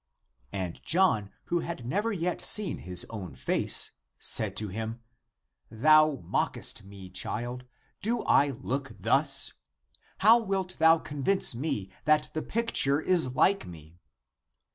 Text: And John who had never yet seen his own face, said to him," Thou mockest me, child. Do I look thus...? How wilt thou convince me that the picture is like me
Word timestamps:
And 0.51 0.81
John 0.81 1.29
who 1.43 1.59
had 1.59 1.85
never 1.85 2.11
yet 2.11 2.41
seen 2.41 2.79
his 2.79 3.05
own 3.11 3.35
face, 3.35 3.91
said 4.17 4.57
to 4.57 4.69
him," 4.69 4.99
Thou 5.69 6.23
mockest 6.27 6.83
me, 6.83 7.07
child. 7.07 7.65
Do 8.01 8.23
I 8.23 8.49
look 8.49 8.93
thus...? 8.99 9.53
How 10.17 10.39
wilt 10.39 10.77
thou 10.79 10.97
convince 10.97 11.53
me 11.53 11.91
that 12.05 12.31
the 12.33 12.41
picture 12.41 12.99
is 12.99 13.35
like 13.35 13.67
me 13.67 13.99